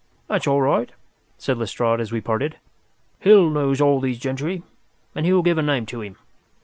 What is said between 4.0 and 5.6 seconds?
gentry, and he will give